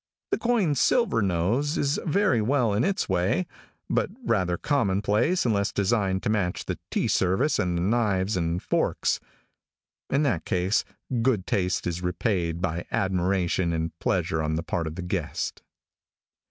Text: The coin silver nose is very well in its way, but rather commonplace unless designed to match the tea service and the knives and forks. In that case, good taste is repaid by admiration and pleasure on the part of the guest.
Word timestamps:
The 0.31 0.39
coin 0.39 0.73
silver 0.73 1.21
nose 1.21 1.77
is 1.77 1.99
very 2.03 2.41
well 2.41 2.73
in 2.73 2.83
its 2.83 3.07
way, 3.07 3.45
but 3.87 4.09
rather 4.25 4.57
commonplace 4.57 5.45
unless 5.45 5.71
designed 5.71 6.23
to 6.23 6.29
match 6.31 6.65
the 6.65 6.79
tea 6.89 7.07
service 7.07 7.59
and 7.59 7.77
the 7.77 7.83
knives 7.83 8.35
and 8.35 8.63
forks. 8.63 9.19
In 10.09 10.23
that 10.23 10.43
case, 10.43 10.83
good 11.21 11.45
taste 11.45 11.85
is 11.85 12.01
repaid 12.01 12.63
by 12.63 12.87
admiration 12.91 13.73
and 13.73 13.91
pleasure 13.99 14.41
on 14.41 14.55
the 14.55 14.63
part 14.63 14.87
of 14.87 14.95
the 14.95 15.03
guest. 15.03 15.61